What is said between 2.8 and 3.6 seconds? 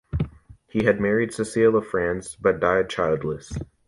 childless.